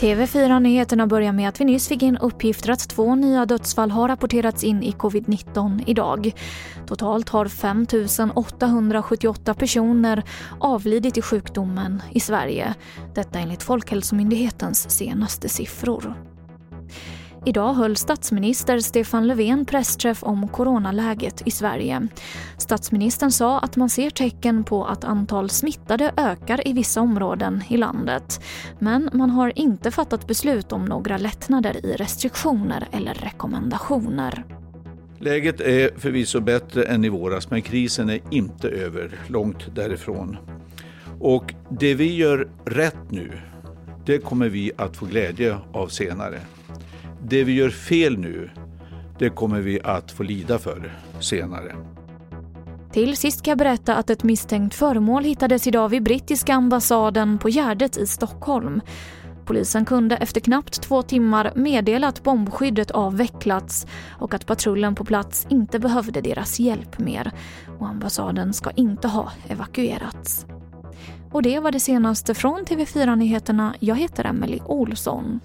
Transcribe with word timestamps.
TV4-nyheterna 0.00 1.06
börjar 1.06 1.32
med 1.32 1.48
att 1.48 1.60
vi 1.60 1.64
nyss 1.64 1.88
fick 1.88 2.02
in 2.02 2.16
uppgifter 2.16 2.70
att 2.70 2.88
två 2.88 3.14
nya 3.14 3.46
dödsfall 3.46 3.90
har 3.90 4.08
rapporterats 4.08 4.64
in 4.64 4.82
i 4.82 4.92
covid-19 4.92 5.84
idag. 5.86 6.32
Totalt 6.86 7.28
har 7.28 7.46
5 7.48 7.86
878 8.34 9.54
personer 9.54 10.22
avlidit 10.60 11.18
i 11.18 11.22
sjukdomen 11.22 12.02
i 12.12 12.20
Sverige. 12.20 12.74
Detta 13.14 13.38
enligt 13.38 13.62
Folkhälsomyndighetens 13.62 14.90
senaste 14.90 15.48
siffror. 15.48 16.14
Idag 17.48 17.74
höll 17.74 17.96
statsminister 17.96 18.78
Stefan 18.78 19.26
Löfven 19.26 19.64
pressträff 19.64 20.22
om 20.22 20.48
coronaläget 20.48 21.42
i 21.46 21.50
Sverige. 21.50 22.08
Statsministern 22.58 23.30
sa 23.30 23.58
att 23.58 23.76
man 23.76 23.90
ser 23.90 24.10
tecken 24.10 24.64
på 24.64 24.84
att 24.84 25.04
antal 25.04 25.50
smittade 25.50 26.12
ökar 26.16 26.68
i 26.68 26.72
vissa 26.72 27.00
områden 27.00 27.62
i 27.68 27.76
landet. 27.76 28.40
Men 28.78 29.10
man 29.12 29.30
har 29.30 29.58
inte 29.58 29.90
fattat 29.90 30.26
beslut 30.26 30.72
om 30.72 30.84
några 30.84 31.16
lättnader 31.16 31.86
i 31.86 31.92
restriktioner 31.92 32.88
eller 32.92 33.14
rekommendationer. 33.14 34.44
Läget 35.18 35.60
är 35.60 35.90
förvisso 35.96 36.40
bättre 36.40 36.82
än 36.82 37.04
i 37.04 37.08
våras 37.08 37.50
men 37.50 37.62
krisen 37.62 38.10
är 38.10 38.20
inte 38.30 38.68
över, 38.68 39.20
långt 39.26 39.74
därifrån. 39.74 40.36
Och 41.20 41.54
det 41.70 41.94
vi 41.94 42.16
gör 42.16 42.48
rätt 42.64 43.10
nu, 43.10 43.32
det 44.06 44.18
kommer 44.18 44.48
vi 44.48 44.72
att 44.76 44.96
få 44.96 45.06
glädje 45.06 45.58
av 45.72 45.88
senare 45.88 46.40
det 47.28 47.44
vi 47.44 47.52
gör 47.52 47.70
fel 47.70 48.18
nu, 48.18 48.50
det 49.18 49.30
kommer 49.30 49.60
vi 49.60 49.80
att 49.84 50.10
få 50.10 50.22
lida 50.22 50.58
för 50.58 50.98
senare. 51.20 51.76
Till 52.92 53.16
sist 53.16 53.42
kan 53.42 53.50
jag 53.50 53.58
berätta 53.58 53.96
att 53.96 54.10
ett 54.10 54.22
misstänkt 54.22 54.74
föremål 54.74 55.24
hittades 55.24 55.66
idag 55.66 55.88
vid 55.88 56.02
brittiska 56.02 56.54
ambassaden 56.54 57.38
på 57.38 57.48
Gärdet 57.48 57.96
i 57.96 58.06
Stockholm. 58.06 58.80
Polisen 59.44 59.84
kunde 59.84 60.16
efter 60.16 60.40
knappt 60.40 60.82
två 60.82 61.02
timmar 61.02 61.52
meddela 61.54 62.08
att 62.08 62.22
bombskyddet 62.22 62.90
avvecklats 62.90 63.86
och 64.18 64.34
att 64.34 64.46
patrullen 64.46 64.94
på 64.94 65.04
plats 65.04 65.46
inte 65.48 65.78
behövde 65.78 66.20
deras 66.20 66.60
hjälp 66.60 66.98
mer. 66.98 67.32
Och 67.78 67.88
ambassaden 67.88 68.52
ska 68.52 68.70
inte 68.70 69.08
ha 69.08 69.32
evakuerats. 69.48 70.46
Och 71.32 71.42
det 71.42 71.60
var 71.60 71.72
det 71.72 71.80
senaste 71.80 72.34
från 72.34 72.64
TV4 72.64 73.16
Nyheterna. 73.16 73.74
Jag 73.80 73.96
heter 73.96 74.24
Emily 74.24 74.60
Olsson. 74.66 75.40